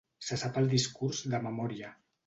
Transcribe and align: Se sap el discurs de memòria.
Se 0.29 0.37
sap 0.43 0.57
el 0.61 0.71
discurs 0.71 1.23
de 1.35 1.45
memòria. 1.49 1.97